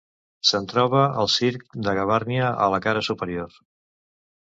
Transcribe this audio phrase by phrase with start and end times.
[0.51, 3.65] Se'n troba el circ de Gavarnia a la cara superior.